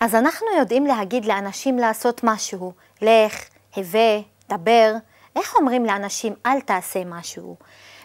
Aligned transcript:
אז 0.00 0.14
אנחנו 0.14 0.46
יודעים 0.58 0.86
להגיד 0.86 1.24
לאנשים 1.24 1.78
לעשות 1.78 2.20
משהו, 2.24 2.72
לך, 3.02 3.44
הווה, 3.76 4.20
דבר. 4.48 4.94
איך 5.36 5.56
אומרים 5.56 5.84
לאנשים 5.84 6.34
אל 6.46 6.60
תעשה 6.60 7.04
משהו? 7.04 7.56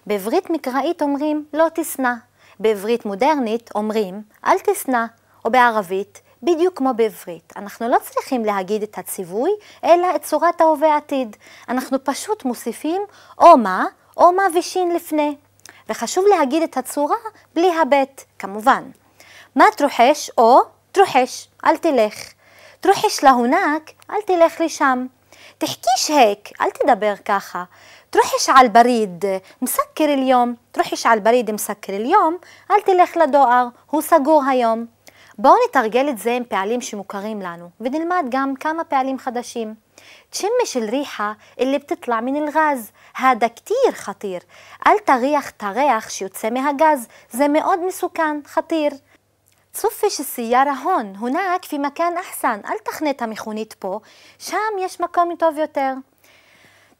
בעברית 0.05 0.49
מקראית 0.49 1.01
אומרים 1.01 1.45
לא 1.53 1.67
תשנא. 1.73 2.13
בעברית 2.59 3.05
מודרנית 3.05 3.69
אומרים 3.75 4.21
אל 4.45 4.57
תשנא. 4.59 5.05
או 5.45 5.51
בערבית, 5.51 6.21
בדיוק 6.43 6.77
כמו 6.77 6.93
בעברית. 6.95 7.53
אנחנו 7.55 7.89
לא 7.89 7.97
צריכים 8.01 8.45
להגיד 8.45 8.83
את 8.83 8.97
הציווי, 8.97 9.51
אלא 9.83 10.15
את 10.15 10.23
צורת 10.23 10.61
ההווה 10.61 10.97
עתיד. 10.97 11.35
אנחנו 11.69 12.03
פשוט 12.03 12.45
מוסיפים 12.45 13.01
או 13.39 13.57
מה, 13.57 13.85
או 14.17 14.31
מה 14.31 14.43
ושין 14.55 14.91
לפני. 14.91 15.35
וחשוב 15.89 16.25
להגיד 16.37 16.63
את 16.63 16.77
הצורה 16.77 17.17
בלי 17.55 17.71
הבט, 17.81 18.23
כמובן. 18.39 18.83
מה 19.56 19.64
תרוחש 19.76 20.30
או 20.38 20.60
תרוחש, 20.92 21.48
אל 21.64 21.76
תלך. 21.76 22.14
תרוחש 22.80 23.24
להונק, 23.24 23.90
אל 24.10 24.22
תלך 24.26 24.60
לשם. 24.60 25.06
תחכיש 25.58 26.10
היק, 26.10 26.48
אל 26.60 26.70
תדבר 26.70 27.14
ככה. 27.24 27.64
תרוחש 28.10 28.48
על 28.48 28.68
בריד, 28.68 29.24
מסקר 29.62 30.04
אל-יום. 30.04 30.54
תרוחש 30.72 31.06
על 31.06 31.20
בריד 31.20 31.50
מסקר 31.50 31.92
אל-יום, 31.92 32.36
אל 32.70 32.80
תלך 32.80 33.16
לדואר, 33.16 33.66
הוא 33.90 34.02
סגור 34.02 34.42
היום. 34.48 34.86
בואו 35.38 35.54
נתרגל 35.68 36.08
את 36.08 36.18
זה 36.18 36.32
עם 36.32 36.44
פעלים 36.44 36.80
שמוכרים 36.80 37.42
לנו, 37.42 37.70
ונלמד 37.80 38.24
גם 38.30 38.54
כמה 38.56 38.84
פעלים 38.84 39.18
חדשים. 39.18 39.74
تشمش 40.30 40.76
الريحة 40.76 41.36
اللي 41.60 41.78
بتطلع 41.78 42.20
من 42.20 42.36
الغاز 42.36 42.90
هذا 43.14 43.46
كتير 43.46 43.92
خطير 43.92 44.40
אל 44.86 44.98
תריח 44.98 45.50
את 45.50 45.62
הריח 45.62 46.08
שיוצא 46.08 46.50
מהגז 46.50 47.08
זה 47.30 47.48
מאוד 47.48 47.86
מסוכן, 47.86 48.40
חתיר. 48.46 48.90
צופש 49.76 50.20
السيارة 50.20 50.70
هون 50.70 51.16
هناك 51.16 51.64
في 51.64 51.78
مكان 51.78 52.16
أحسن 52.16 52.60
אל 52.64 52.78
תחנה 52.84 53.10
את 53.10 53.22
המכונית 53.22 53.72
פה, 53.72 54.00
שם 54.38 54.78
יש 54.80 55.00
מקום 55.00 55.36
טוב 55.38 55.58
יותר. 55.58 55.92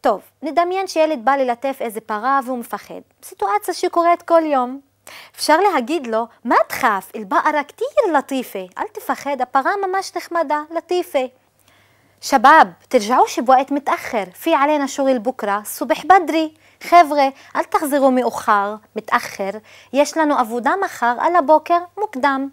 טוב, 0.01 0.21
נדמיין 0.43 0.87
שילד 0.87 1.25
בא 1.25 1.37
ללטף 1.37 1.77
איזה 1.81 2.01
פרה 2.01 2.41
והוא 2.45 2.59
מפחד. 2.59 3.01
סיטואציה 3.23 3.75
שקורית 3.75 4.23
כל 4.23 4.43
יום. 4.45 4.81
אפשר 5.37 5.61
להגיד 5.61 6.07
לו, 6.07 6.27
מה 6.45 6.57
תחף? 6.69 7.11
אל-בקרה 7.17 7.65
כתיר 7.65 8.17
לטיפה. 8.19 8.67
אל 8.79 8.87
תפחד, 8.93 9.41
הפרה 9.41 9.73
ממש 9.87 10.13
נחמדה, 10.17 10.63
לטיפה. 10.71 11.27
شباب 12.21 12.73
ترجعوش 12.91 13.39
بوقت 13.39 13.73
متأخر 13.73 14.25
في 14.35 14.55
علينا 14.55 14.87
شغل 14.87 15.19
بكرة 15.19 15.61
الصبح 15.61 16.05
بدري 16.05 16.55
חבר'ה, 16.83 17.29
אל 17.57 17.63
תחזרו 17.63 18.11
מאוחר, 18.11 18.75
מתאחר, 18.97 19.51
יש 19.93 20.17
לנו 20.17 20.39
עבודה 20.39 20.73
מחר 20.85 21.17
על 21.21 21.37
הבוקר 21.37 21.79
מוקדם. 21.99 22.49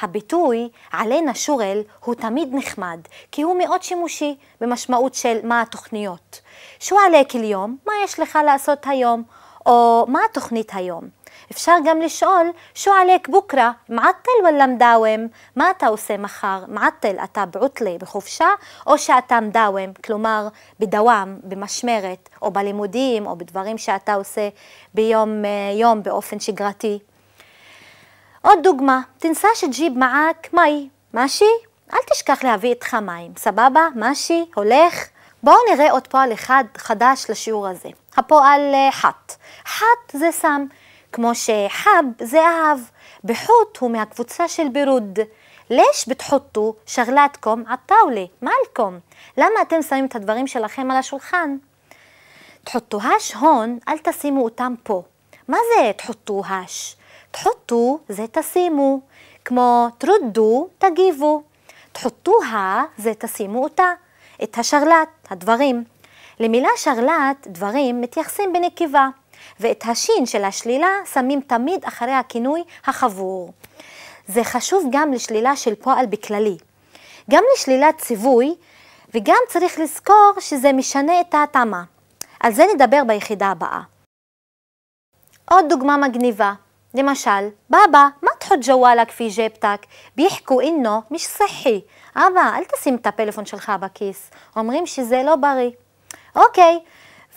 הביטוי 0.00 0.68
עלינה 0.92 1.34
שורל 1.34 1.82
הוא 2.04 2.14
תמיד 2.14 2.48
נחמד, 2.52 3.00
כי 3.32 3.42
הוא 3.42 3.58
מאוד 3.58 3.82
שימושי 3.82 4.36
במשמעות 4.60 5.14
של 5.14 5.38
מה 5.44 5.62
התוכניות. 5.62 6.40
שו 6.80 6.96
עליק 7.06 7.36
אל-יום, 7.36 7.76
מה 7.86 7.92
יש 8.04 8.20
לך 8.20 8.38
לעשות 8.44 8.86
היום, 8.86 9.22
או 9.66 10.04
מה 10.08 10.20
התוכנית 10.30 10.70
היום. 10.74 11.08
אפשר 11.52 11.72
גם 11.84 12.00
לשאול, 12.00 12.50
שו 12.74 12.92
עליק 12.92 13.28
בוקרה, 13.28 13.72
מעטל 13.88 14.30
וلا 14.44 14.66
מדאוום? 14.66 15.26
מה 15.56 15.70
אתה 15.70 15.86
עושה 15.86 16.16
מחר? 16.16 16.64
מעטל, 16.68 17.16
אתה 17.24 17.46
בעוטלה, 17.46 17.96
בחופשה, 18.00 18.48
או 18.86 18.98
שאתה 18.98 19.40
מדאוום, 19.40 19.92
כלומר 20.04 20.48
בדוואם, 20.80 21.38
במשמרת, 21.42 22.28
או 22.42 22.50
בלימודים, 22.50 23.26
או 23.26 23.36
בדברים 23.36 23.78
שאתה 23.78 24.14
עושה 24.14 24.48
ביום 24.94 25.42
יום 25.74 26.02
באופן 26.02 26.40
שגרתי. 26.40 26.98
עוד 28.46 28.58
דוגמה, 28.62 29.00
תנסה 29.18 29.48
שג'יב 29.54 29.98
מעק 29.98 30.48
מי, 30.52 30.88
משי? 31.14 31.44
אל 31.92 31.98
תשכח 32.10 32.44
להביא 32.44 32.70
איתך 32.70 32.94
מים, 32.94 33.32
סבבה? 33.36 33.88
משי? 33.96 34.44
הולך? 34.54 35.04
בואו 35.42 35.56
נראה 35.72 35.90
עוד 35.90 36.06
פועל 36.06 36.32
אחד 36.32 36.64
חדש 36.76 37.26
לשיעור 37.28 37.68
הזה. 37.68 37.88
הפועל 38.16 38.74
חת. 38.90 39.36
חת 39.66 40.12
זה 40.12 40.28
סם. 40.32 40.64
כמו 41.12 41.34
שחב 41.34 42.04
זה 42.22 42.40
אהב, 42.40 42.78
בחוט 43.24 43.78
הוא 43.78 43.90
מהקבוצה 43.90 44.48
של 44.48 44.68
בירוד. 44.68 45.18
לש 45.70 46.08
בתחוטו 46.08 46.74
שגלתקום 46.86 47.64
עטאולה, 47.68 48.24
מעלקום. 48.42 48.98
למה 49.36 49.62
אתם 49.62 49.82
שמים 49.82 50.06
את 50.06 50.16
הדברים 50.16 50.46
שלכם 50.46 50.90
על 50.90 50.96
השולחן? 50.96 51.56
תחוטוהש 52.64 53.34
הון, 53.34 53.78
אל 53.88 53.98
תשימו 53.98 54.44
אותם 54.44 54.74
פה. 54.82 55.02
מה 55.48 55.56
זה 55.74 55.92
תחוטוהש? 55.96 56.96
תחוטו 57.36 57.98
זה 58.08 58.24
תשימו, 58.32 59.00
כמו 59.44 59.88
תרודו, 59.98 60.68
תגיבו. 60.78 61.42
תחוטוה 61.92 62.84
זה 62.98 63.12
תשימו 63.18 63.64
אותה, 63.64 63.92
את 64.42 64.58
השרלט, 64.58 65.08
הדברים. 65.30 65.84
למילה 66.40 66.68
שרלט, 66.76 67.46
דברים, 67.46 68.00
מתייחסים 68.00 68.52
בנקבה. 68.52 69.08
ואת 69.60 69.84
השין 69.86 70.26
של 70.26 70.44
השלילה 70.44 70.88
שמים 71.12 71.40
תמיד 71.40 71.84
אחרי 71.84 72.12
הכינוי 72.12 72.64
החבור. 72.84 73.52
זה 74.26 74.44
חשוב 74.44 74.88
גם 74.90 75.12
לשלילה 75.12 75.56
של 75.56 75.74
פועל 75.74 76.06
בכללי. 76.06 76.56
גם 77.30 77.42
לשלילת 77.54 77.98
ציווי, 77.98 78.54
וגם 79.14 79.40
צריך 79.48 79.78
לזכור 79.78 80.32
שזה 80.40 80.72
משנה 80.72 81.20
את 81.20 81.34
ההתאמה. 81.34 81.82
על 82.40 82.52
זה 82.52 82.64
נדבר 82.74 83.02
ביחידה 83.06 83.46
הבאה. 83.46 83.80
עוד 85.50 85.64
דוגמה 85.68 85.96
מגניבה, 85.96 86.52
למשל, 86.96 87.48
בבא, 87.70 88.08
מה 88.22 88.30
תחוט 88.38 88.58
ג'וואלק 88.62 89.10
פי 89.10 89.28
ג'פטק? 89.36 89.86
ביחקו 90.16 90.60
אינו 90.60 91.02
מש 91.10 91.24
סחי. 91.26 91.80
אבא, 92.16 92.56
אל 92.56 92.64
תשים 92.64 92.94
את 92.96 93.06
הפלאפון 93.06 93.46
שלך 93.46 93.72
בכיס. 93.80 94.30
אומרים 94.56 94.86
שזה 94.86 95.22
לא 95.22 95.36
בריא. 95.36 95.70
אוקיי, 96.36 96.78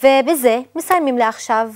ובזה 0.03 0.59
מסיימים 0.75 1.17
לעכשיו. 1.17 1.71